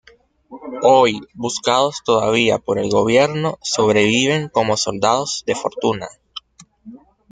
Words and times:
Hoy, 0.81 1.21
buscados 1.35 2.01
todavía 2.03 2.57
por 2.57 2.79
el 2.79 2.89
gobierno, 2.89 3.59
sobreviven 3.61 4.49
como 4.49 4.75
soldados 4.75 5.43
de 5.45 5.53
fortuna. 5.53 6.07